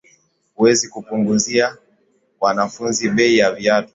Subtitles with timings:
[0.55, 1.77] Huwezi kupunguzia
[2.39, 3.89] wanafunzi bei za viatu